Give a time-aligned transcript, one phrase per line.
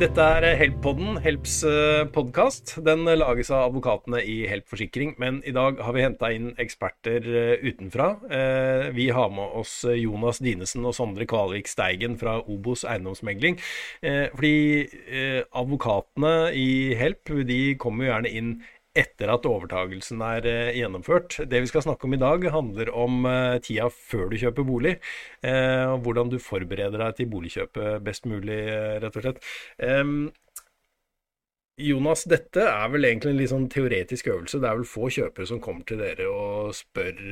[0.00, 2.70] Dette er Help-podden, Helps eh, podkast.
[2.86, 7.28] Den lages av advokatene i Help Forsikring, men i dag har vi henta inn eksperter
[7.28, 8.06] eh, utenfra.
[8.32, 13.60] Eh, vi har med oss Jonas Dinesen og Sondre Kvalvik Steigen fra Obos eiendomsmegling.
[14.00, 14.56] Fordi
[15.52, 18.54] advokatene i Help de kommer jo gjerne inn
[19.00, 21.40] etter at overtagelsen er eh, gjennomført.
[21.50, 24.94] Det vi skal snakke om i dag, handler om eh, tida før du kjøper bolig.
[25.46, 28.60] Eh, og hvordan du forbereder deg til boligkjøpet best mulig,
[29.02, 29.44] rett og slett.
[31.80, 34.58] Jonas, dette er vel egentlig en litt sånn teoretisk øvelse.
[34.60, 37.22] Det er vel få kjøpere som kommer til dere og spør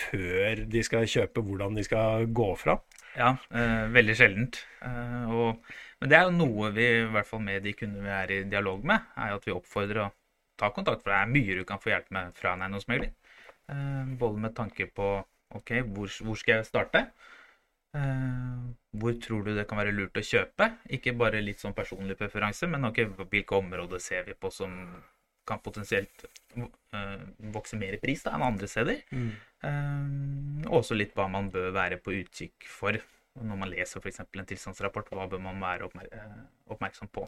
[0.00, 2.78] før de skal kjøpe, hvordan de skal gå fra?
[3.18, 4.60] Ja, eh, veldig sjeldent.
[4.86, 8.14] Eh, og, men det er jo noe vi, i hvert fall med de kundene vi
[8.14, 10.10] er i dialog med, er at vi oppfordrer å
[10.60, 13.12] ta kontakt, for det er mye du kan få hjelp med fra en eiendomsmegler.
[13.72, 15.12] Eh, både med tanke på
[15.56, 17.06] OK, hvor, hvor skal jeg starte?
[17.96, 18.58] Eh,
[19.00, 20.68] hvor tror du det kan være lurt å kjøpe?
[20.96, 24.76] Ikke bare litt sånn personlig preferanse, men okay, hvilke områder ser vi på som
[25.50, 26.26] kan potensielt
[26.60, 27.22] uh,
[27.54, 29.00] vokse mer i pris da, enn andre steder.
[29.10, 29.30] Mm.
[29.64, 33.00] Uh, også litt hva man bør være på utkikk for
[33.38, 34.22] når man leser f.eks.
[34.24, 36.08] en tilstandsrapport, hva bør man være oppmer
[36.70, 37.26] oppmerksom på?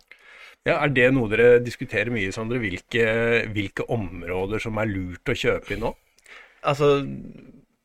[0.66, 2.60] Ja, Er det noe dere diskuterer mye, Sondre?
[2.62, 3.06] Hvilke,
[3.54, 5.92] hvilke områder som er lurt å kjøpe i nå?
[6.68, 6.90] Altså,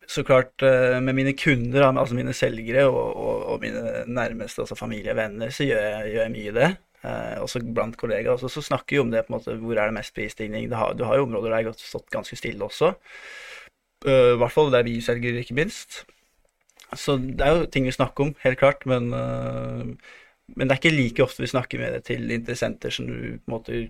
[0.07, 4.77] så klart eh, med mine kunder, altså mine selgere og, og, og mine nærmeste, altså
[4.77, 6.69] familie og venner, så gjør jeg, gjør jeg mye det.
[7.05, 9.91] Eh, også blant kollegaer også, så snakker vi om det, på en måte, hvor er
[9.91, 10.69] det mest prisstigning.
[10.71, 12.93] Du har, du har jo områder der det har stått ganske stille også.
[14.05, 16.03] Uh, hvert fall der vi selger, ikke minst.
[16.95, 19.83] Så det er jo ting vi snakker om, helt klart, men, uh,
[20.55, 23.49] men det er ikke like ofte vi snakker med det til interessenter som du på
[23.49, 23.81] en måte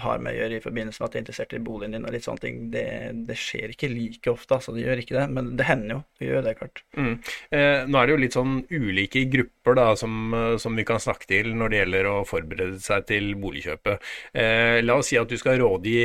[0.00, 2.12] har med å gjøre i forbindelse med at de er interessert i boligen din og
[2.14, 2.86] litt sånne ting, det,
[3.28, 4.56] det skjer ikke like ofte.
[4.56, 6.00] altså Det gjør ikke det, men det hender jo.
[6.18, 6.82] Det gjør det, klart.
[6.98, 7.14] Mm.
[7.56, 11.28] Eh, nå er det jo litt sånn ulike grupper da, som, som, vi kan snakke
[11.30, 14.10] til når det gjelder å forberede seg til boligkjøpet.
[14.34, 15.98] Eh, la oss si at du skal rådgi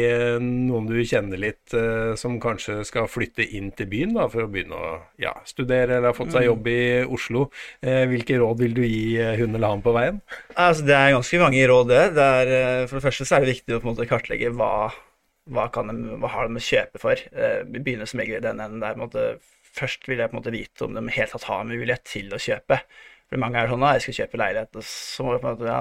[0.43, 4.51] noen du kjenner litt, eh, som kanskje skal flytte inn til byen da, for å
[4.51, 6.49] begynne å ja, studere eller har fått seg mm.
[6.49, 6.81] jobb i
[7.17, 7.47] Oslo.
[7.81, 10.21] Eh, hvilke råd vil du gi hun eller han på veien?
[10.53, 12.03] Altså, det er ganske mange råd, det.
[12.17, 14.51] det er, eh, for det første så er det viktig å på en måte kartlegge
[14.55, 14.71] hva,
[15.55, 17.25] hva, de, hva har de å kjøpe for.
[17.33, 18.99] Eh, vi begynner som regel i den enden der.
[18.99, 19.27] Måte,
[19.75, 22.41] først vil jeg på en måte vite om de helt tatt har mulighet til å
[22.41, 22.81] kjøpe.
[23.25, 25.79] For mange er sånn at jeg skal kjøpe leilighet, så må en måte, ja,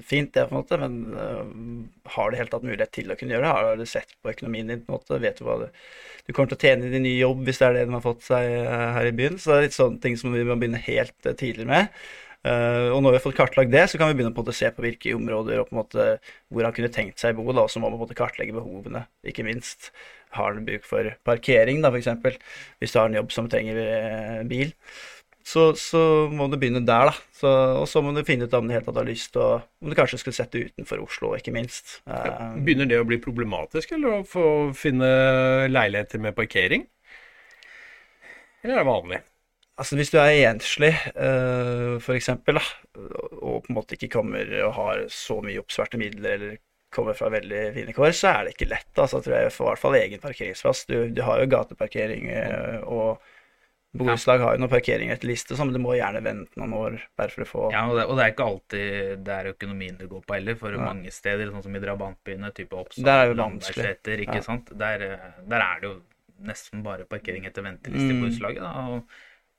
[0.00, 3.36] fint det, på en måte, men uh, har du helt tatt mulighet til å kunne
[3.36, 3.50] gjøre det?
[3.52, 4.80] Har du sett på økonomien din?
[4.86, 5.66] på en måte, Vet du hva du,
[6.24, 8.06] du kommer til å tjene i din nye jobb hvis det er det de har
[8.06, 9.36] fått seg uh, her i byen?
[9.36, 11.92] Så det er litt sånne ting som vi må begynne helt uh, tidlig med.
[12.40, 14.80] Og når vi har fått kartlagt det, så kan vi begynne på å se på
[14.80, 16.04] hvilke områder og på en måte
[16.48, 17.52] hvor han kunne tenkt seg å bo.
[17.52, 19.90] da, Så må vi på en måte kartlegge behovene, ikke minst.
[20.32, 22.40] Har han bruk for parkering, da, f.eks.
[22.80, 23.76] Hvis du har en jobb som trenger
[24.48, 24.72] bil.
[25.50, 26.00] Så, så,
[26.30, 27.14] må du begynne der, da.
[27.34, 27.50] Så,
[27.80, 29.50] og så må du finne ut om du helt har lyst til å
[29.82, 31.98] Om du kanskje skulle sette utenfor Oslo, ikke minst.
[32.06, 34.44] Ja, Begynner det å bli problematisk, eller å få
[34.78, 35.08] finne
[35.72, 36.86] leiligheter med parkering?
[38.62, 39.20] Eller er det vanlig?
[39.80, 45.06] Altså Hvis du er enslig, uh, f.eks., og på en måte ikke kommer og har
[45.14, 46.60] så mye oppsvarte midler, eller
[46.92, 48.90] kommer fra veldig fine kår, så er det ikke lett.
[48.98, 50.84] altså tror jeg For i hvert fall egen parkeringsplass.
[50.90, 53.30] Du, du har jo gateparkering, uh, og
[53.96, 56.98] borettslag har jo noen parkering etter liste, så, men du må gjerne vente noen år
[57.18, 59.98] bare for å få Ja, og det, og det er ikke alltid det er økonomien
[59.98, 60.58] det går på heller.
[60.60, 60.84] For ja.
[60.84, 64.70] mange steder, sånn som i drabantbyene, type Oppsal, Landbergseter, ikke sant.
[64.78, 65.06] Der,
[65.42, 65.96] der, er det jo
[66.46, 68.22] nesten bare parkering etter venteliste i mm.
[68.22, 68.70] borettslaget.
[68.94, 69.18] og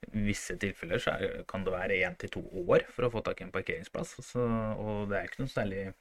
[0.09, 3.21] i visse tilfeller så er, kan det være én til to år for å få
[3.25, 4.15] tak i en parkeringsplass.
[4.25, 4.41] Så,
[4.81, 5.91] og det er ikke noe særlig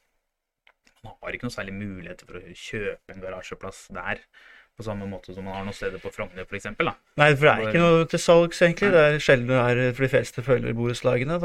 [1.00, 4.20] Man har ikke noe særlig muligheter for å kjøpe en garasjeplass der.
[4.80, 6.70] På samme måte som man har noen steder på Frogner f.eks.
[6.80, 8.92] Nei, for det er ikke noe til salgs, egentlig.
[8.94, 11.36] Det er sjelden det er for de fleste følger borettslagene.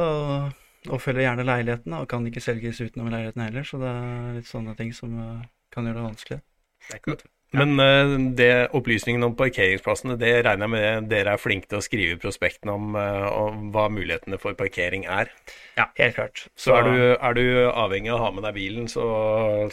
[0.85, 3.65] Og følger gjerne leiligheten, og kan ikke selges utenom leiligheten heller.
[3.67, 6.43] Så det er litt sånne ting som eh, kan gjøre det vanskelig.
[6.85, 7.17] Det er ikke
[7.53, 11.83] men uh, det opplysningene om parkeringsplassene, det regner jeg med dere er flinke til å
[11.85, 15.31] skrive i prospektene om, uh, om, hva mulighetene for parkering er?
[15.77, 16.43] Ja, helt klart.
[16.55, 19.05] Så, så er, du, er, du, avhengig av å ha med deg bilen, så,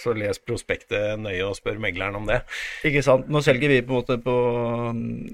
[0.02, 2.42] så, les prospektet nøye og spør megleren om det.
[2.88, 3.30] Ikke sant.
[3.32, 4.38] Nå selger vi på, på,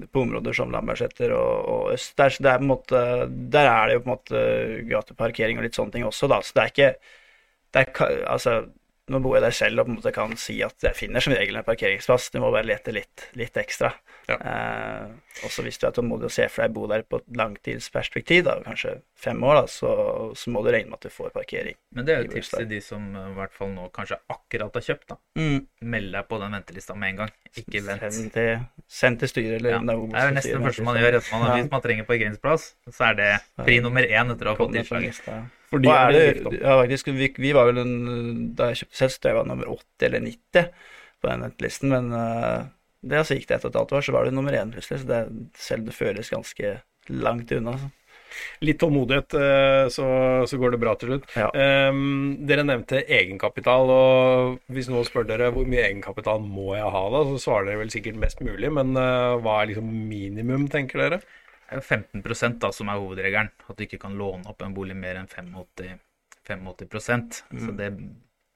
[0.09, 2.15] på områder som Lambertseter og, og Øst.
[2.19, 4.43] Der, der, måte, der, er det jo på en måte
[4.89, 6.41] gateparkering og litt sånne ting også, da.
[6.45, 6.91] Så det er ikke
[7.69, 8.53] det er, altså,
[9.09, 11.33] nå bor jeg der selv og på en måte kan si at jeg finner som
[11.33, 12.29] regel en parkeringsplass.
[12.33, 13.91] Du må bare lete litt, litt ekstra.
[14.29, 14.37] Ja.
[14.37, 17.29] Eh, også hvis du er tålmodig og ser for deg å bo der på et
[17.39, 19.91] langtidsperspektiv, da, kanskje fem år, da, så,
[20.37, 21.77] så, må du regne med at du får parkering.
[21.95, 24.19] Men det er jo et tips til de som eh, i hvert fall nå kanskje
[24.35, 25.13] akkurat har kjøpt.
[25.13, 25.19] da.
[25.39, 25.59] Mm.
[25.95, 27.37] Meld deg på den ventelista med en gang.
[27.55, 28.09] Ikke vent.
[28.19, 28.65] Send til,
[29.01, 29.83] send til styret eller ja.
[29.89, 31.21] Det er jo nesten det første man gjør.
[31.31, 31.55] Man, ja.
[31.57, 33.31] Hvis man trenger parkeringsplass, så er det
[33.63, 35.57] pri nummer én etter å ha fått tilslaget.
[35.69, 37.95] For de Og er det ja, faktisk, vi, vi var vel en,
[38.57, 40.73] Da jeg kjøpte selv, jeg var nummer 80 eller 90
[41.19, 42.69] på den listen, men uh,
[43.03, 45.01] det altså gikk det et og et halvt år, så var det nummer én plutselig.
[45.01, 45.21] Så det,
[45.59, 46.75] selv det føles ganske
[47.11, 47.77] langt unna.
[47.79, 47.89] Så.
[48.61, 50.05] Litt tålmodighet, eh, så,
[50.47, 51.27] så går det bra til slutt.
[51.39, 51.49] Ja.
[51.89, 57.03] Um, dere nevnte egenkapital, og hvis noen spør dere hvor mye egenkapital må jeg ha
[57.15, 61.05] da, så svarer dere vel sikkert mest mulig, men uh, hva er liksom minimum, tenker
[61.05, 61.21] dere?
[61.69, 63.51] Er jo 15 da som er hovedregelen.
[63.69, 65.99] At du ikke kan låne opp en bolig mer enn 85,
[66.49, 67.91] 85% Så det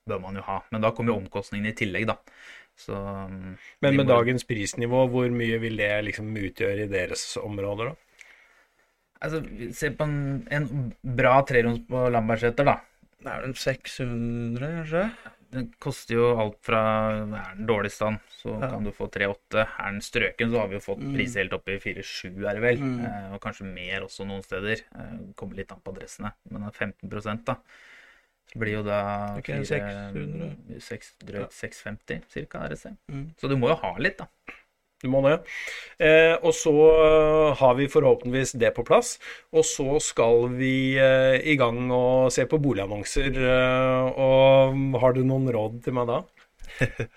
[0.09, 0.61] bør man jo ha.
[0.71, 2.17] Men da kommer jo omkostningene i tillegg, da.
[2.75, 3.53] Så um,
[3.85, 7.95] Men med må- dagens prisnivå, hvor mye vil det liksom utgjøre i deres områder da?
[9.23, 9.39] Altså,
[9.71, 10.17] se på en,
[10.51, 10.65] en
[11.15, 12.79] bra treroms på Lambertseter, da.
[13.23, 15.03] Det er vel 600, kanskje?
[15.53, 16.79] Den koster jo alt fra
[17.13, 18.69] Er den dårlig stand, så Ja.
[18.71, 19.61] kan du få 3,8.
[19.79, 21.13] Er den strøken, så har vi jo fått Mm.
[21.15, 22.77] priser helt opp i 4,7, er det vel.
[22.79, 23.05] Mm.
[23.05, 24.81] Eh, og kanskje mer også noen steder.
[24.95, 26.33] Eh, kommer litt an på adressene.
[26.49, 27.55] Men det er 15 da.
[28.51, 30.79] Så blir jo da okay, 600.
[30.81, 32.59] 6, drøyt 650 ca.
[32.67, 32.97] RSC.
[33.09, 33.31] Mm.
[33.37, 34.27] Så du må jo ha litt, da.
[35.03, 35.35] Du må det.
[35.99, 39.17] Eh, og så eh, har vi forhåpentligvis det på plass.
[39.51, 43.35] Og så skal vi eh, i gang og se på boligannonser.
[43.35, 46.21] Eh, og har du noen råd til meg da?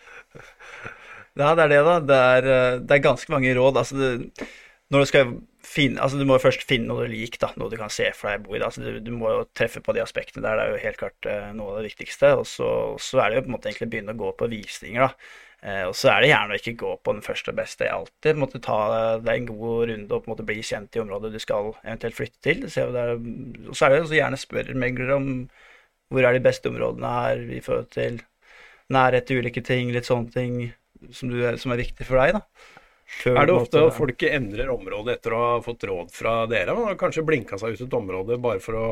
[1.37, 1.97] Ja, det er det, da.
[2.00, 3.77] Det er, eh, det er ganske mange råd.
[3.77, 4.49] Altså, det,
[4.93, 5.35] når du skal
[5.67, 7.50] finne Altså, du må først finne noe du liker, da.
[7.61, 8.62] Noe du kan se for deg bo i.
[8.65, 10.56] Altså, du, du må jo treffe på de aspektene der.
[10.56, 12.33] Det er jo helt klart eh, noe av det viktigste.
[12.41, 12.71] Og så,
[13.21, 15.33] er det jo på en måte egentlig begynne å gå på visninger, da.
[15.64, 18.38] Eh, og så er det gjerne å ikke gå på den første beste alltid.
[18.41, 18.79] Måtte ta
[19.25, 22.19] deg en god runde og på en måte bli kjent i området du skal eventuelt
[22.19, 22.64] flytte til.
[22.67, 25.31] Og så er det også gjerne spørre meglere om
[26.12, 28.20] hvor er de beste områdene her i forhold til
[28.94, 30.58] nærhet til ulike ting, litt sånne ting
[31.11, 32.76] som, du, som er viktig for deg, da.
[33.06, 36.47] Før Er det ofte måte- at folk endrer område etter å ha fått råd fra
[36.50, 36.75] dere?
[36.75, 38.87] Man har kanskje blinka seg ut et område bare for å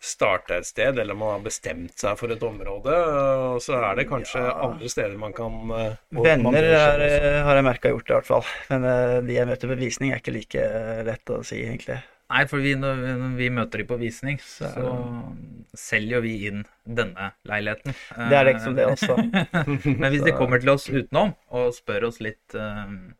[0.00, 4.06] starte et sted, eller man har bestemt seg for et område, og så er det
[4.08, 4.52] kanskje Ja.
[4.68, 7.42] andre steder man kan eh, man Venner er, skjønne også.
[7.48, 8.44] har jeg merka gjort det, i hvert fall.
[8.70, 11.98] Men eh, de jeg møter på visning, er ikke like eh, lett å si, egentlig.
[12.30, 16.16] Nei, for vi, når vi- når vi møter de på visning, Så så, er selger
[16.16, 17.94] jo vi inn denne leiligheten.
[18.28, 19.16] Det er liksom det også.
[19.98, 23.14] Men hvis de kommer til oss utenom og spør oss litt eh, eh,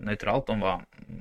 [0.00, 0.74] nøytralt om hva,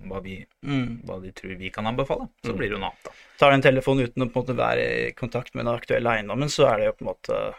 [0.07, 1.01] hva, vi, Mm.
[1.05, 2.57] hva de tror vi kan anbefale, så Mm.
[2.57, 3.11] blir det jo noe annet, da.
[3.38, 6.09] Tar du en telefon uten å på en måte være i kontakt med den aktuelle
[6.17, 7.55] eiendommen, så er det jo på en måte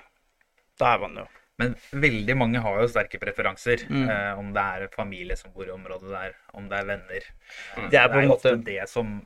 [0.79, 1.27] Da er man jo
[1.57, 3.87] Men veldig mange har jo sterke preferanser.
[3.89, 4.09] Mm.
[4.11, 7.21] Eh, om det er familie som bor i området der, om det er venner.
[7.77, 7.91] Mm.
[7.91, 9.25] Det er på en måte- det som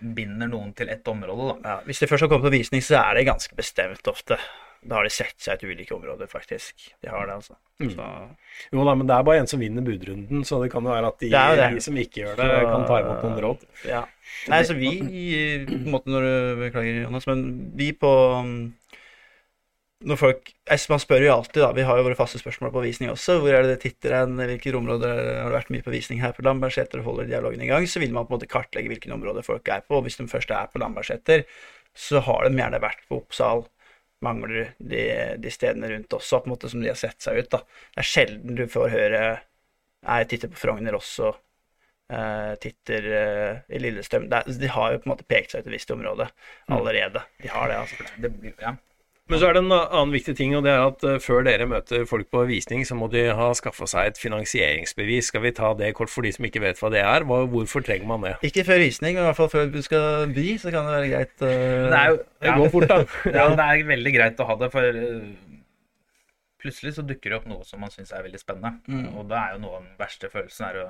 [0.00, 1.68] binder noen til ett område, da.
[1.68, 4.38] ja, Hvis de først har kommet på visning, så er det ganske bestemt ofte.
[4.86, 6.90] Da har de sett seg ut ulike områder, faktisk.
[7.00, 7.54] De har det, altså.
[7.80, 7.90] Mm.
[7.94, 8.08] Så,
[8.72, 11.08] Jo da, men det er bare en som vinner budrunden, så det kan jo være
[11.08, 11.70] at de, Det det.
[11.74, 13.64] de som ikke gjør det, Så- kan ta imot noen råd.
[13.88, 14.04] ja.
[14.48, 14.90] Nei, så vi
[15.66, 18.12] på en måte når du Beklager, Jonas, men vi på
[20.04, 20.50] Når folk
[20.90, 21.72] Man spør jo alltid, da.
[21.72, 23.38] Vi har jo våre faste spørsmål på visning også.
[23.40, 24.36] Hvor er det det titter hen?
[24.36, 25.08] Hvilke områder
[25.40, 26.98] har det vært mye på visning her på Lambertseter?
[27.00, 27.86] og Holder dialogen i gang?
[27.88, 29.96] Så vil man på en måte kartlegge hvilke områder folk er på.
[29.96, 31.44] Og hvis de først er på Lambertseter,
[31.94, 33.64] så har de gjerne vært på Oppsal,
[34.24, 35.02] Manglerud, de,
[35.44, 37.50] de stedene rundt også, på en måte som de har sett seg ut.
[37.54, 37.62] da.
[37.94, 39.24] Det er sjelden du får høre
[40.04, 41.34] Jeg titter på Frogner også.
[42.12, 44.26] eh, titter eh, i Lillestrøm.
[44.32, 46.28] Er, de har jo på en måte pekt seg ut et visst område
[46.72, 47.24] allerede.
[47.42, 48.08] De har det, altså.
[48.20, 48.74] Det blir, ja.
[49.32, 51.64] Men så er det en annen viktig ting, og det er at eh, før dere
[51.68, 55.30] møter folk på visning, så må de ha skaffa seg et finansieringsbevis.
[55.30, 57.24] Skal vi ta det kort for de som ikke vet hva det er?
[57.24, 58.34] Hvorfor trenger man det?
[58.44, 61.08] Ikke før visning, men i hvert fall før du skal by, så kan det være
[61.14, 61.34] greit.
[61.40, 61.48] Uh...
[61.48, 63.00] Det er jo Det går fort, da.
[63.38, 65.56] ja, det er veldig greit å ha det, for eh,
[66.60, 68.76] plutselig så dukker det opp noe som man syns er veldig spennende.
[68.92, 69.08] Mm.
[69.16, 70.86] Og da er jo noe av den verste følelsen er å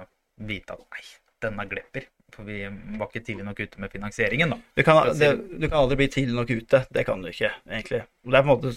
[0.50, 1.06] vite at nei,
[1.46, 2.10] denne glepper.
[2.34, 2.58] For vi
[2.98, 4.58] var ikke tidlig nok ute med finansieringen, da.
[4.74, 6.80] Du kan, det, du kan aldri bli tidlig nok ute.
[6.90, 8.00] Det kan du ikke, egentlig.
[8.26, 8.72] Og Det er på en måte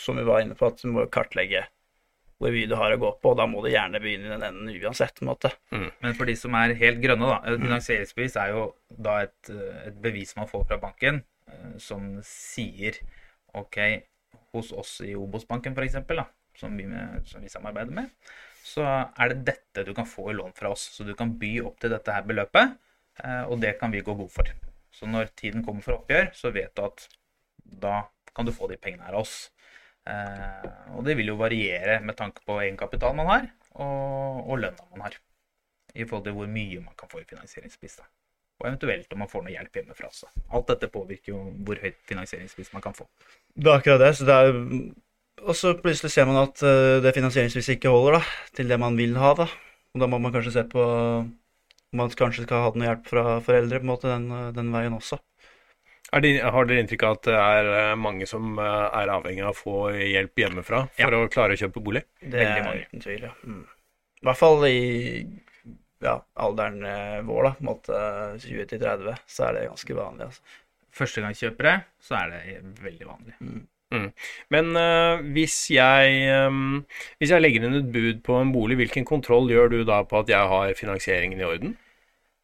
[0.00, 1.66] som vi var inne på, at du må kartlegge
[2.40, 4.44] hvor mye du har å gå på, og da må du gjerne begynne i den
[4.46, 5.18] enden uansett.
[5.18, 5.50] på en måte.
[6.00, 7.40] Men for de som er helt grønne, da.
[7.52, 8.62] Et finansieringsbevis er jo
[8.96, 9.50] da et,
[9.90, 11.18] et bevis man får fra banken
[11.52, 12.96] eh, som sier
[13.60, 13.76] OK,
[14.56, 15.98] hos oss i Obos-banken f.eks.,
[16.56, 18.08] som, vi med- som vi samarbeider med,
[18.64, 20.88] så er det dette du kan få i lån fra oss.
[20.96, 22.72] Så du kan by opp til dette her beløpet,
[23.20, 24.48] og det kan vi gå god for.
[24.94, 27.06] Så når tiden kommer for oppgjør, så vet du at
[27.82, 27.96] da
[28.36, 29.50] kan du få de pengene her av oss.
[30.08, 34.86] Eh, og det vil jo variere med tanke på egenkapitalen man har, og, og lønna
[34.92, 35.18] man har.
[35.94, 38.08] I forhold til hvor mye man kan få i finansieringsbistand.
[38.60, 40.28] Og eventuelt om man får noe hjelp hjemmefra også.
[40.54, 43.06] Alt dette påvirker jo hvor høyt finansieringsbistand man kan få.
[43.56, 44.12] Det er akkurat det.
[44.18, 44.60] så det er...
[45.40, 48.24] Og så plutselig ser man at eh, det finansieringsvis ikke holder da,
[48.58, 49.32] til det man vil ha.
[49.38, 49.46] da.
[49.94, 50.82] Og da må man kanskje se på
[51.96, 55.18] man kanskje skal ha noe hjelp fra foreldre på en måte den, den veien også.
[56.10, 59.44] Er det, har dere inntrykk av at det er eh, mange som eh, er avhengig
[59.44, 62.02] av å få hjelp hjemmefra for å klare å kjøpe bolig?
[62.18, 62.88] Det er mange.
[62.90, 63.30] uten tvil, ja.
[63.46, 63.62] Mm.
[64.20, 64.80] I hvert fall i
[66.02, 68.00] ja, alderen eh, vår, da, på en måte
[68.42, 70.30] 20 til 30, så er det ganske vanlig.
[70.30, 70.58] altså.
[70.98, 73.36] Førstegangskjøpere, så er det veldig vanlig.
[74.54, 79.06] Men eh, hvis, jeg, eh, hvis jeg legger inn et bud på en bolig, hvilken
[79.08, 81.76] kontroll gjør du da på at jeg har finansieringen i orden?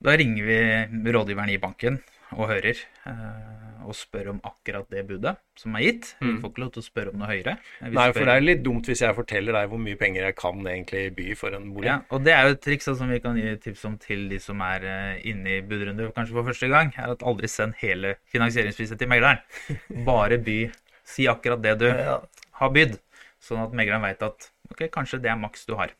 [0.03, 2.03] Da ringer vi rådgiveren i banken
[2.35, 6.09] og hører, eh, og spør om akkurat det budet som er gitt.
[6.19, 7.55] Vi får ikke lov til å spørre om noe høyere.
[7.81, 7.95] Vi Mm.
[7.95, 10.59] Nei, for det er litt dumt hvis jeg forteller deg hvor mye penger jeg kan
[10.67, 11.87] egentlig by for en bolig.
[11.87, 14.41] Ja, og det er jo et triks som vi kan gi tips om til de
[14.43, 18.99] som er inne i budrunde kanskje for første gang, er at aldri send hele finansieringspriset
[18.99, 19.39] til megleren.
[20.11, 20.73] Bare by.
[21.07, 22.17] Si akkurat det du Ja,
[22.61, 22.97] har bydd,
[23.43, 25.93] sånn at megleren veit at ok, kanskje det er maks du har.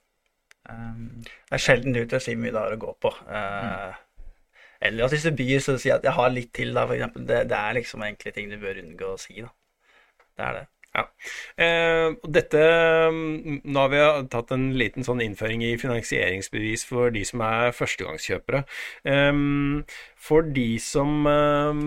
[0.69, 3.13] Um, det er sjelden ut å si mye det har å gå på.
[3.31, 4.01] Eh,
[4.89, 7.27] Eller at hvis du byr, så si at jeg har litt til, da, for eksempel.
[7.29, 9.53] Det, det er liksom egentlig ting du bør unngå å si, da.
[10.37, 10.65] Det er det.
[10.97, 11.03] Ja.
[11.61, 12.61] Eh, dette
[13.13, 17.75] mm, Nå har vi tatt en liten sånn innføring i finansieringsbevis for de som er
[17.77, 18.63] førstegangskjøpere.
[19.05, 19.43] Eh,
[20.29, 21.83] for de som eh,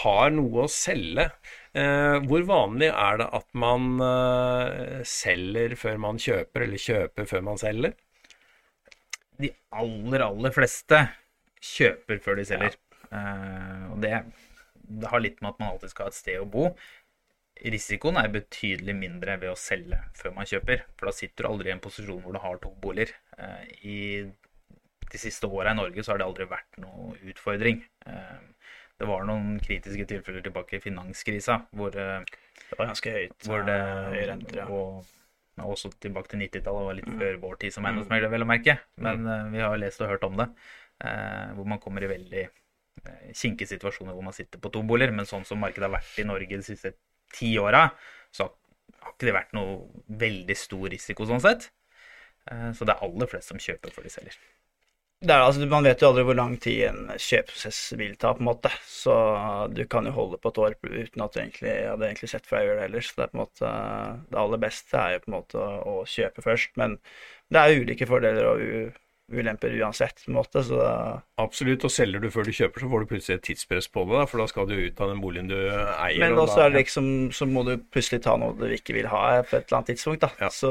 [0.00, 1.28] har noe å selge,
[1.76, 7.46] eh, hvor vanlig er det at man eh, selger før man kjøper, eller kjøper før
[7.52, 7.94] man selger?
[9.40, 11.00] de aller, aller fleste
[11.64, 12.76] kjøper før de selger.
[13.10, 14.20] Eh, og det,
[14.84, 16.68] det har litt med at man alltid skal ha et sted å bo.
[17.62, 21.70] Risikoen er betydelig mindre ved å selge før man kjøper, for da sitter du aldri
[21.70, 23.14] i en posisjon hvor du har to boliger.
[23.38, 23.98] Eh, I
[25.12, 27.84] de siste åra i Norge så har det aldri vært noe utfordring.
[28.10, 32.26] Eh, det var noen kritiske tilfeller tilbake i finanskrisa hvor, eh,
[32.70, 33.38] Det var ganske høyt.
[33.46, 33.78] hvor det
[34.14, 34.66] høy renter, ja.
[34.66, 35.06] og,
[35.58, 38.78] også tilbake til 90-tallet, var litt før vår tid som eiendomsmegler, vel å merke.
[38.98, 40.48] Men eh, vi har lest og hørt om det.
[41.04, 42.48] eh, hvor man kommer i veldig
[43.34, 45.12] kinkige situasjoner hvor man sitter på to boliger.
[45.12, 46.94] Men sånn som markedet har vært i Norge de siste
[47.34, 47.86] ti åra,
[48.34, 49.78] så har ikke det vært noe
[50.24, 51.70] veldig stor risiko sånn sett.
[52.50, 54.38] Eh, så det er aller flest som kjøper før de selger.
[55.24, 58.48] Er, altså, man vet jo aldri hvor lang tid en kjøpeprosess vil ta, på en
[58.50, 58.72] måte.
[58.84, 59.14] Så
[59.72, 62.58] du kan jo holde på et år uten at du egentlig hadde egentlig sett for
[62.58, 63.08] deg å gjøre det ellers.
[63.08, 63.70] Så det er på en måte
[64.34, 66.76] Det aller beste er jo på en måte å, å kjøpe først.
[66.80, 66.98] Men
[67.54, 69.00] det er ulike fordeler og
[69.32, 70.62] ulemper uansett, på en måte.
[70.64, 73.88] Så da, Absolutt, og selger du før du kjøper, så får du plutselig et tidspress
[73.92, 76.20] på det, for da skal du ut av den boligen du eier.
[76.20, 78.94] men og også da- er det liksom Så må du plutselig ta noe du ikke
[78.94, 80.30] vil ha på et eller annet tidspunkt, da.
[80.40, 80.48] Ja.
[80.48, 80.70] Så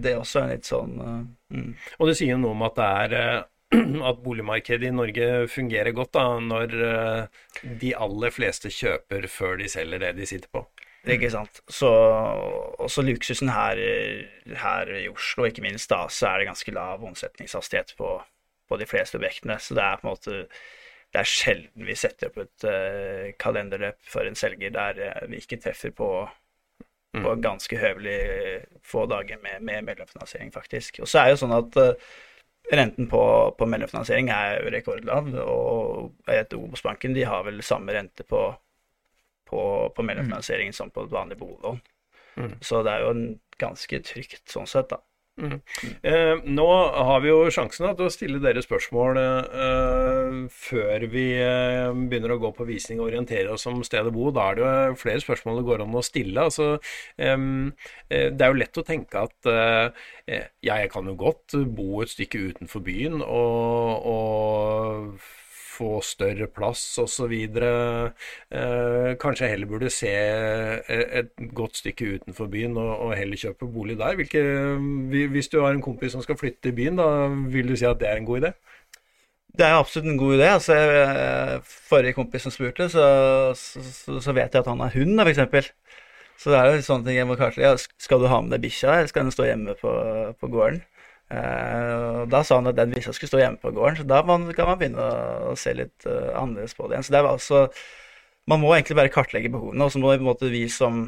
[0.00, 1.22] det også er litt sånn uh,
[1.54, 1.74] mm.
[2.00, 3.42] Og det sier jo noe om at det er eh,
[4.08, 7.40] at boligmarkedet i Norge fungerer godt da, når eh,
[7.80, 10.64] de aller fleste kjøper før de selger det de sitter på.
[11.10, 11.62] Ikke sant.
[11.66, 11.88] Så
[12.78, 13.80] også luksusen her,
[14.62, 18.12] her i Oslo, ikke minst, da, så er det ganske lav omsetningshastighet på,
[18.70, 19.58] på de fleste objektene.
[19.58, 20.44] Så det er på en måte
[21.12, 25.42] det er sjelden vi setter opp et uh, kalenderløp for en selger der uh, vi
[25.42, 26.08] ikke treffer på,
[27.12, 28.20] på ganske høvelig
[28.86, 31.02] få dager med, med mellomfinansiering, faktisk.
[31.02, 32.14] Og så er det jo sånn at eh,
[32.72, 33.20] renten på,
[33.58, 38.46] på mellomfinansiering er jo rekordlav, og jeg vet Obos-banken de har vel samme rente på
[39.52, 39.62] på,
[39.94, 41.80] på mellomfinansieringen som på et vanlig boliglån.
[42.40, 42.52] Mm.
[42.64, 43.26] Så det er jo en
[43.60, 45.02] ganske trygt sånn sett, da.
[46.02, 51.24] Eh, nå har vi jo sjansen da, til å stille dere spørsmål eh, før vi
[51.40, 54.28] eh, begynner å gå på visning og orientere oss om stedet å bo.
[54.34, 56.44] Da er det jo flere spørsmål det går an å stille.
[56.44, 56.68] Altså,
[57.16, 57.46] eh,
[58.12, 62.04] det er jo lett å tenke at eh, eh, ja, jeg kan jo godt bo
[62.04, 65.30] et stykke utenfor byen og, og
[65.72, 67.32] få større plass osv.
[67.32, 73.68] Eh, kanskje heller burde se e- et godt stykke utenfor byen og, og heller kjøpe
[73.72, 74.18] bolig der.
[74.18, 74.42] Hvilke,
[75.32, 78.00] hvis du har en kompis som skal flytte til byen, da vil du si at
[78.00, 78.52] det er en god idé?
[79.52, 80.48] Det er absolutt en god idé.
[80.48, 80.76] Altså,
[81.88, 83.04] forrige kompis som spurte, så,
[83.56, 85.72] så, så, vet jeg at han har hund, f.eks.
[86.40, 87.84] Så det er jo sånne ting jeg må kartlegge.
[88.00, 89.92] Skal du ha med deg bikkja, eller skal den stå hjemme på,
[90.40, 90.80] på gården?
[91.32, 94.68] Eh, da sa han at den visa skulle stå hjemme på gården, så da kan
[94.68, 95.08] man begynne
[95.48, 97.08] å, se litt eh, annerledes på det igjen.
[97.08, 97.66] Så det var altså
[98.50, 101.04] Man må egentlig bare kartlegge behovene, og så må på en måte vi som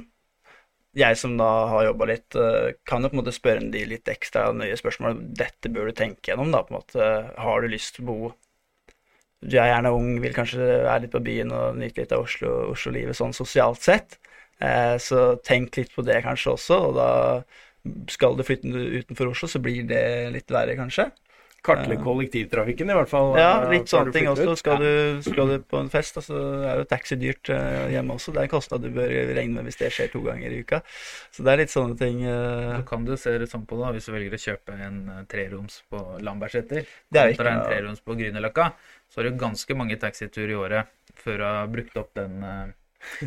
[0.95, 4.07] jeg som da har jobba litt, eh, kan jo på en måte spørre de litt
[4.12, 5.19] ekstra nøye spørsmål.
[5.35, 6.62] Dette bør du tenke gjennom, da.
[6.62, 7.09] på en måte.
[7.43, 8.33] Har du lyst til å bo
[9.45, 12.71] Du er gjerne ung, vil kanskje være litt på byen og nyte litt av Oslo,
[12.73, 14.16] Oslo-livet sånn sosialt sett.
[15.04, 17.09] Så tenk litt på det kanskje også, og da
[18.11, 21.11] skal du flytte utenfor Oslo, så blir det litt verre, kanskje.
[21.64, 23.31] Kartlegge kollektivtrafikken, i hvert fall.
[23.41, 24.53] Ja, eh, litt sånne ting også.
[24.61, 28.35] Skal du, skal du på en fest, så er jo taxi dyrt eh, hjemme også.
[28.35, 30.83] Det er en kostnad du bør regne med hvis det skjer to ganger i uka.
[31.33, 32.79] Så det er litt sånne ting Uh...
[32.79, 35.25] Så kan du se det sånn på da, hvis du velger å kjøpe en eh,
[35.31, 38.69] treroms på Lambertseter Det er kontra ikke en treroms på Grünerløkka,
[39.11, 42.73] så har du ganske mange taxiturer i året før du har brukt opp den, eh,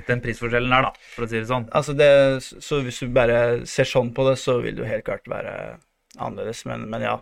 [0.09, 1.69] den prisforskjellen der, da, for å si det sånn.
[1.77, 2.11] Altså det,
[2.43, 5.55] så hvis du bare ser sånn på det, så vil det jo helt klart være
[6.17, 7.17] annerledes, men, men ja.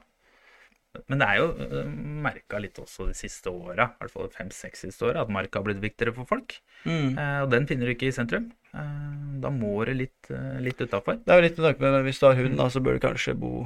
[1.12, 1.88] Men det er jo uh,
[2.24, 5.68] merka litt også de siste åra, i hvert fall fem-seks siste åra, at marka har
[5.68, 6.56] blitt viktigere for folk.
[6.86, 7.18] Mm.
[7.20, 8.46] Eh, og den finner du ikke i sentrum.
[8.72, 9.10] Eh,
[9.44, 11.20] da må du litt, uh, litt utafor.
[11.20, 13.04] Det er jo litt med tanke på hvis du har hund, da, så bør du
[13.04, 13.66] kanskje bo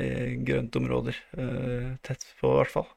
[0.00, 1.16] i grøntområder.
[1.36, 2.88] Eh, tett på, i hvert fall.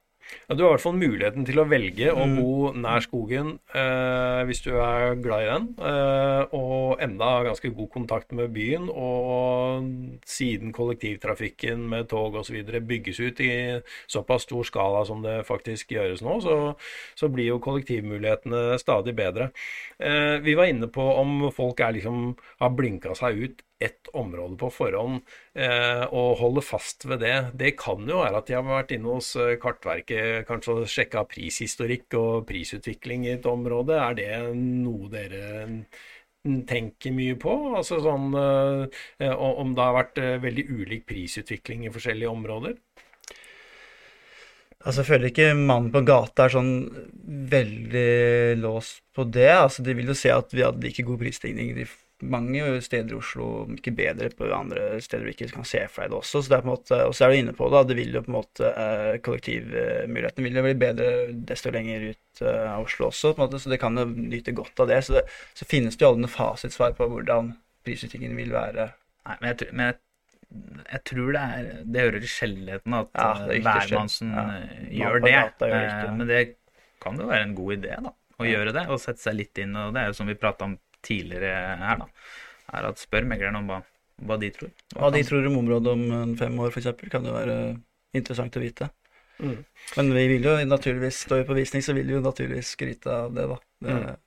[0.50, 2.36] Ja, du har i hvert fall muligheten til å velge å Mm.
[2.38, 7.90] bo nær skogen eh, hvis du er glad i den, eh, og enda ganske god
[7.90, 8.90] kontakt med byen.
[8.90, 12.64] Og siden kollektivtrafikken med tog osv.
[12.88, 16.76] bygges ut i såpass stor skala som det faktisk gjøres nå, så,
[17.16, 19.52] så blir jo kollektivmulighetene stadig bedre.
[20.00, 24.58] Eh, vi var inne på om folk er liksom, har blinka seg ut ett område
[24.62, 25.22] på forhånd
[25.58, 27.36] eh, og holder fast ved det.
[27.60, 32.18] Det kan jo være at de har vært inne hos eh, Kartverket, kanskje sjekka prishistorikk
[32.20, 34.00] og prisutvikling i et område.
[34.00, 35.68] Er det noe dere
[36.44, 37.54] tenker mye på?
[37.78, 42.78] Altså sånn eh, om det har vært eh, veldig ulik prisutvikling i forskjellige områder?
[44.84, 46.74] Altså, jeg føler ikke mannen på gata er sånn
[47.52, 49.48] veldig låst på det.
[49.56, 51.86] Altså, de vil jo se at vi hadde like god prisstigning i
[52.30, 56.12] mange steder i Oslo, ikke bedre på andre steder du ikke kan se for deg
[56.14, 56.42] det også.
[56.44, 58.14] Så det er på en måte, og så er du inne på det, det vil
[58.18, 61.10] jo på en måte eh, kollektivmulighetene vil jo bli bedre
[61.52, 64.56] desto lenger ut eh, av Oslo også, på en måte, så det kan jo nyte
[64.58, 65.02] godt av det.
[65.08, 65.26] Så, det,
[65.58, 67.54] så finnes det jo aldri noe fasitsvar på hvordan
[67.84, 68.90] prisutviklingen vil være.
[69.28, 70.00] Nei, men jeg, tror- men jeg,
[70.94, 75.32] jeg tror det er Det hører til sjeldenheten at Ja, eh, hvermannsen eh, gjør det.
[75.34, 76.10] gjør det.
[76.20, 76.42] Men det
[77.04, 78.12] kan jo være en god idé, da.
[78.40, 78.52] Å Ja.
[78.58, 79.76] gjøre det, og sette seg litt inn.
[79.78, 82.10] Og det er jo som vi prata om tidligere her, da.
[82.74, 83.80] Er at spør megleren om hva,
[84.24, 84.74] hva de tror.
[84.96, 87.58] Hva de tror om området om fem år, f.eks., kan jo være
[88.18, 88.90] interessant å vite.
[89.44, 89.64] Mm.
[89.98, 93.24] Men vi vil jo naturligvis, står vi på visning, så vil vi jo naturligvis skryte
[93.24, 93.64] av det, da.
[93.84, 94.20] Det, Mm.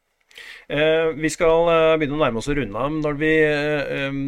[0.68, 2.92] Eh, vi skal eh, begynne å nærme oss å runde av.
[2.92, 4.18] Når vi, eh,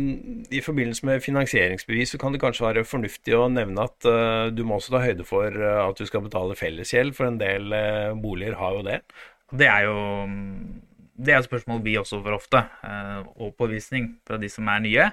[0.57, 4.63] I forbindelse med finansieringsbevis så kan det kanskje være fornuftig å nevne at eh, du
[4.65, 8.15] må også ta høyde for eh, at du skal betale fellesgjeld, for en del eh,
[8.17, 9.03] boliger har jo det.
[9.53, 9.99] Det er jo
[11.19, 14.83] det er et spørsmål vi også får ofte, eh, og påvisning fra de som er
[14.85, 15.07] nye.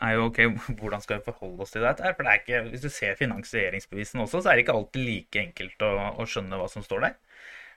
[0.00, 0.38] er jo ok,
[0.78, 2.12] Hvordan skal vi forholde oss til dette?
[2.16, 5.40] For det er ikke, Hvis du ser finansieringsbevisene også, så er det ikke alltid like
[5.42, 5.92] enkelt å,
[6.22, 7.16] å skjønne hva som står der.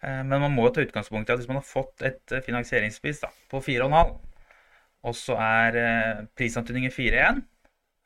[0.03, 3.23] Eh, Men man må ta utgangspunkt i at hvis man har fått et eh, finansieringsbevis
[3.25, 4.13] da, på 4,5,
[5.09, 5.79] og så er
[6.37, 7.41] prisantydningen 4,1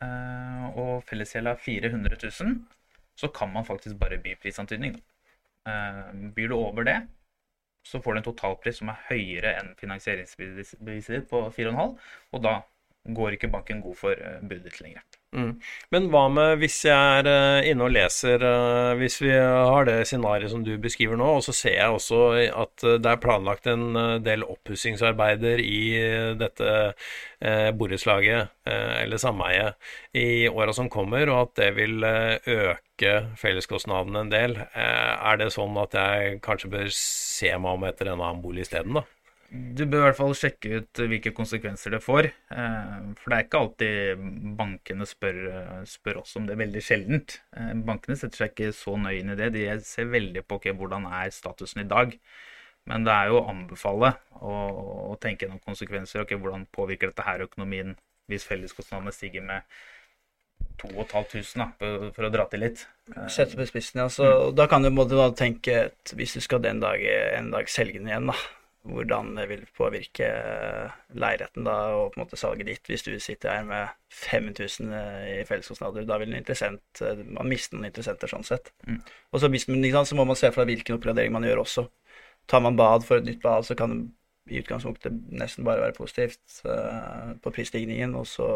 [0.06, 2.56] eh, og fellesgjelda 400 000,
[3.20, 4.96] så kan man faktisk bare by prisantydning.
[6.36, 6.98] Byr du over det,
[7.86, 11.94] så får du en totalpris som er høyere enn finansieringsbeviset på 4,5,
[12.34, 12.56] og da
[13.16, 15.06] går ikke banken god for eh, budet lenger.
[15.36, 15.56] Mm.
[15.92, 19.98] Men hva med hvis jeg er eh, inne og leser eh, Hvis vi har det
[20.08, 22.22] scenarioet som du beskriver nå, og så ser jeg også
[22.56, 25.82] at eh, det er planlagt en del oppussingsarbeider i
[26.40, 29.76] dette eh, borettslaget eller sameiet
[30.18, 34.56] i åra som kommer, og at det vil øke felleskostnadene en del.
[34.74, 38.98] Er det sånn at jeg kanskje bør se meg om etter en annen bolig isteden,
[38.98, 39.06] da?
[39.52, 42.28] Du bør i hvert fall sjekke ut hvilke konsekvenser det får.
[42.52, 44.24] eh, For det er ikke alltid
[44.58, 47.38] bankene spør, eh, spør oss om det, veldig sjeldent.
[47.56, 49.52] Eh, Bankene setter seg ikke så nøye inn i det.
[49.54, 52.18] De ser veldig på okay, hvordan er statusen i dag.
[52.86, 54.56] Men det er jo å anbefale å,
[55.14, 56.22] å tenke gjennom konsekvenser.
[56.26, 57.96] Okay, Hvordan påvirker dette her økonomien
[58.30, 59.62] hvis felleskostnadene stiger med
[60.82, 62.86] 2500, da, for- å dra til litt.
[63.08, 64.08] Sett Sette på spissen, ja.
[64.10, 67.02] Så da kan du både tenke at hvis du skal den dag,
[67.38, 68.36] en dag selge den igjen, da,
[68.86, 72.90] hvordan det vil påvirke eh, leiligheten da, og på en måte salget ditt.
[72.90, 74.94] Hvis du sitter her med 5000
[75.32, 78.72] i felleskostnader, da vil en interessent eh, man mister noen interessenter sånn sett.
[78.88, 79.02] Mm.
[79.32, 81.88] Og så, sant, så må man se for deg hvilken oppgradering man gjør også.
[82.52, 84.06] Tar man bad for et nytt bad, så kan det
[84.50, 88.50] i utgangspunktet nesten bare være positivt uh, på prisstigningen, og så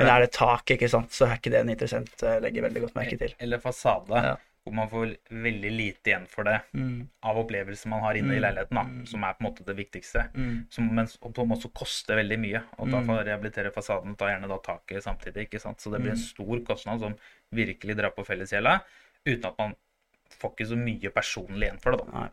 [0.00, 2.80] Men er det tak, ikke sant, så er ikke det en interessent eh, legger veldig
[2.86, 3.34] godt merke til.
[3.38, 4.38] Eller fasade, Ja.
[4.64, 6.60] Hvor man får veldig lite igjen for det.
[6.74, 7.08] Mm.
[7.22, 8.42] av opplevelser man har inne i Mm.
[8.42, 9.06] leiligheten, da, Mm.
[9.06, 10.28] som er på en måte det viktigste.
[10.34, 10.66] Mm.
[10.70, 12.62] Som, men som også koster veldig mye.
[12.78, 13.06] Og da Mm.
[13.06, 15.48] får rehabilitere fasaden, ta gjerne da taket samtidig.
[15.48, 15.78] ikke sant?
[15.80, 17.14] Så det blir en stor kostnad som
[17.52, 18.80] virkelig drar på fellesgjelda,
[19.26, 19.74] uten at man
[20.30, 22.06] får ikke så mye personlig igjen for det.
[22.06, 22.20] da.
[22.20, 22.28] Nei.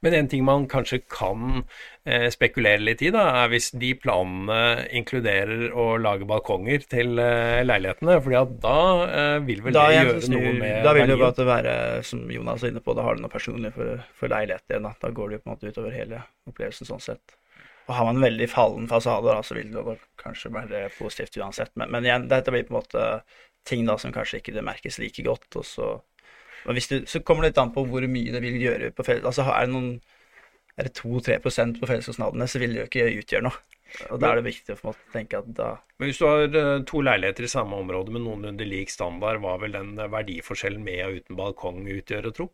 [0.00, 1.62] Men en ting man kanskje kan
[2.08, 7.60] eh, spekulere litt i, da, er hvis de planene inkluderer å lage balkonger til eh,
[7.66, 8.16] leilighetene.
[8.24, 11.22] fordi at da eh, vil vel Da, det gjøre noe med da vil det jo
[11.22, 11.76] bare være,
[12.08, 14.88] som Jonas er inne på, da har du noe personlig for, for leilighet igjen.
[14.88, 14.94] Da.
[15.04, 17.38] da går det jo på en måte utover hele opplevelsen sånn sett.
[17.84, 21.74] Og har man veldig fallen fasade, da, så vil det kanskje være positivt uansett.
[21.76, 23.08] Men, men igjen, dette blir på en måte
[23.68, 25.50] ting da som kanskje ikke det merkes like godt.
[25.60, 25.90] Og så,
[26.64, 29.26] du, så kommer det litt an på hvor mye det vil gjøre på felles...
[29.28, 29.94] Altså, er det noen
[30.74, 33.60] er det 2-3% på felleskostnadene, så vil det jo ikke utgjøre noe.
[34.10, 35.68] Og da er det viktig å tenke at da
[36.00, 39.54] Men hvis du har eh, to leiligheter i samme område med noenlunde lik standard, hva
[39.62, 42.48] vil den eh, verdiforskjellen med og uten balkong utgjøre, tro?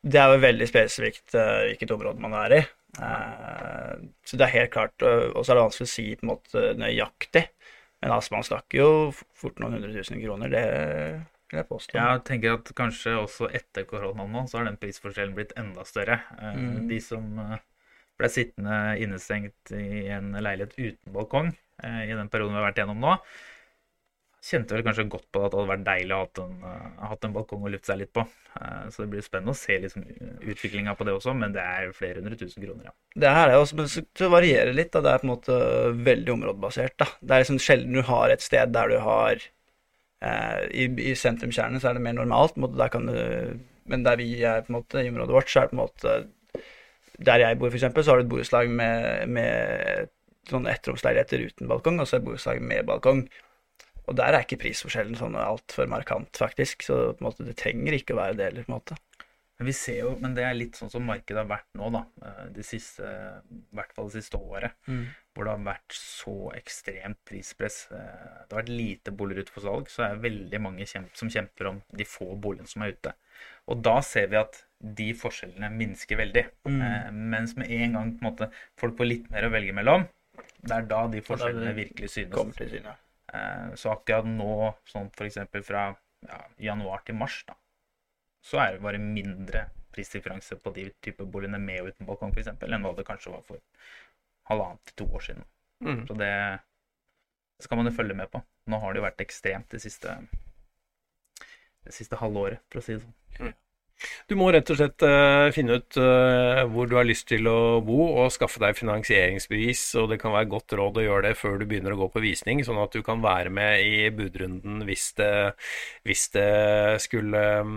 [0.00, 2.58] Det er jo veldig spesifikt uh, hvilket område man er i.
[4.24, 6.62] Så det er helt klart Og så er det vanskelig å si på en måte
[6.78, 7.42] nøyaktig.
[8.00, 8.90] Men altså, man snakker jo
[9.36, 10.52] fort noen hundre tusen kroner.
[10.52, 10.62] Det
[11.52, 11.98] jeg påstå.
[11.98, 16.20] Jeg tenker at kanskje også etter koronaen nå, så har den prisforskjellen blitt enda større.
[16.40, 16.86] Mm.
[16.90, 17.26] De som
[18.16, 21.52] ble sittende innestengt i en leilighet uten balkong
[21.84, 23.18] eh, i den perioden vi har vært gjennom nå.
[24.46, 26.52] Kjente vel kanskje godt på at det hadde vært deilig å ha hatt en,
[27.10, 28.22] hatt en balkong å lufte seg litt på.
[28.94, 30.04] Så det blir spennende å se liksom,
[30.38, 32.94] utviklinga på det også, men det er flere hundre tusen kroner, ja.
[33.24, 34.92] Det er også, men det varierer litt.
[34.94, 35.02] Da.
[35.02, 35.58] Det er på en måte
[36.06, 36.94] veldig områdebasert.
[37.02, 37.08] Da.
[37.18, 39.42] Det er liksom sjelden du har et sted der du har
[40.24, 44.72] I, i sentrumskjernen så er det mer normalt, måte, du, men der vi er på
[44.72, 46.14] en måte i området vårt, så er det på en måte
[47.26, 50.10] der jeg bor, f.eks., så har du et borettslag med, med
[50.50, 53.24] sånne ettromsleiligheter uten balkong, og så et borettslag med balkong.
[54.06, 56.84] Og der er ikke prisforskjellen sånn altfor markant, faktisk.
[56.86, 58.98] Så på en måte, det trenger ikke å være det heller, på en måte.
[59.56, 62.02] Men vi ser jo, men det er litt sånn som markedet har vært nå, da.
[62.22, 64.76] Eh, det siste, I hvert fall det siste året.
[64.86, 65.06] Mm.
[65.36, 67.82] Hvor det har vært så ekstremt prispress.
[67.92, 67.98] Eh,
[68.46, 71.68] det har vært lite boliger ute for salg, så er det veldig mange som kjemper
[71.74, 73.12] om de få boligene som er ute.
[73.68, 74.62] Og da ser vi at
[74.96, 76.44] de forskjellene minsker veldig.
[76.68, 76.80] Mm.
[76.88, 80.08] Eh, mens med en gang på en måte, folk får litt mer å velge mellom,
[80.66, 82.58] det er da de forskjellene virkelig synes.
[82.66, 85.40] Eh, så akkurat nå, sånn f.eks.
[85.66, 85.88] fra
[86.26, 87.56] ja, januar til mars, da,
[88.44, 92.52] så er det bare mindre prisdifferanse på de type boligene med og uten balkong f.eks.
[92.52, 93.62] enn hva det kanskje var for
[94.50, 95.44] halvannet til to år siden.
[95.84, 96.02] Mm.
[96.08, 96.32] Så det
[97.62, 98.42] skal man jo følge med på.
[98.70, 100.16] Nå har det jo vært ekstremt det siste,
[101.86, 103.16] det siste halvåret, for å si det sånn.
[103.40, 103.54] Mm.
[104.28, 107.80] Du må rett og slett uh, finne ut uh, hvor du har lyst til å
[107.84, 109.82] bo, og skaffe deg finansieringsbevis.
[110.02, 112.22] Og det kan være godt råd å gjøre det før du begynner å gå på
[112.24, 115.32] visning, sånn at du kan være med i budrunden hvis det,
[116.06, 116.50] hvis det
[117.06, 117.76] skulle um,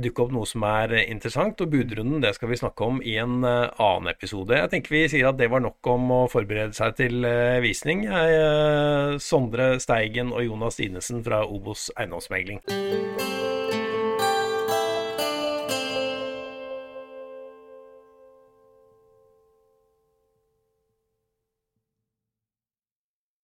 [0.00, 1.60] dukke opp noe som er interessant.
[1.64, 4.56] Og budrunden det skal vi snakke om i en uh, annen episode.
[4.56, 7.26] Jeg tenker vi sier at det var nok om å forberede seg til
[7.62, 8.06] visning.
[8.08, 12.62] Jeg, Sondre Steigen og Jonas Dinesen fra Obos eiendomsmegling.